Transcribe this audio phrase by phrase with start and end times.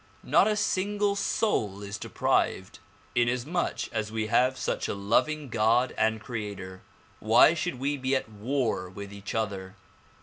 [0.23, 2.79] Not a single soul is deprived.
[3.13, 6.81] Inasmuch as we have such a loving God and creator
[7.19, 9.75] why should we be at war with each other